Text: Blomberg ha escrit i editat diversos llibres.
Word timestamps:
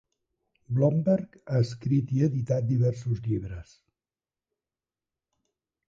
Blomberg 0.77 1.37
ha 1.51 1.59
escrit 1.67 2.15
i 2.17 2.25
editat 2.29 2.67
diversos 2.73 3.23
llibres. 3.29 3.79